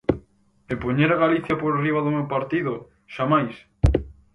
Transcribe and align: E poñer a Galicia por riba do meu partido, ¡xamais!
E 0.71 0.73
poñer 0.83 1.09
a 1.11 1.21
Galicia 1.23 1.55
por 1.61 1.71
riba 1.83 2.03
do 2.05 2.13
meu 2.15 2.25
partido, 2.33 2.73
¡xamais! 3.15 3.55